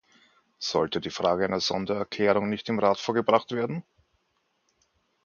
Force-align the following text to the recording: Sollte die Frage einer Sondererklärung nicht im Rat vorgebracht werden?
Sollte 0.57 0.99
die 0.99 1.11
Frage 1.11 1.45
einer 1.45 1.59
Sondererklärung 1.59 2.49
nicht 2.49 2.67
im 2.69 2.79
Rat 2.79 2.97
vorgebracht 2.97 3.51
werden? 3.51 3.83